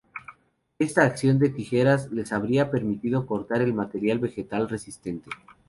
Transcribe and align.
Esta 0.79 1.03
acción 1.03 1.37
de 1.37 1.49
tijeras 1.49 2.11
les 2.11 2.33
habría 2.33 2.71
permitido 2.71 3.27
cortar 3.27 3.61
el 3.61 3.75
material 3.75 4.17
vegetal 4.17 4.67
resistente. 4.67 5.29